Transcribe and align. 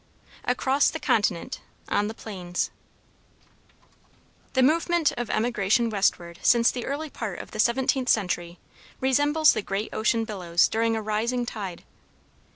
ACROSS 0.45 0.89
THE 0.89 0.99
CONTINENT 0.99 1.61
ON 1.87 2.07
THE 2.07 2.15
PLAINS 2.15 2.71
The 4.53 4.63
movement 4.63 5.11
of 5.11 5.29
emigration 5.29 5.91
westward 5.91 6.39
since 6.41 6.71
the 6.71 6.87
early 6.87 7.11
part 7.11 7.37
of 7.37 7.51
the 7.51 7.59
seventeenth 7.59 8.09
century 8.09 8.57
resembles 8.99 9.53
the 9.53 9.61
great 9.61 9.89
ocean 9.93 10.25
billows 10.25 10.67
during 10.67 10.95
a 10.95 11.03
rising 11.03 11.45
tide. 11.45 11.83